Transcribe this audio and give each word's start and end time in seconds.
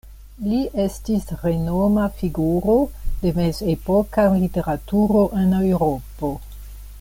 Li 0.43 0.59
estis 0.83 1.27
renoma 1.43 2.05
figuro 2.21 2.77
de 3.25 3.35
mezepoka 3.37 4.27
literaturo 4.45 5.23
en 5.43 5.55
Eŭropo. 5.61 6.33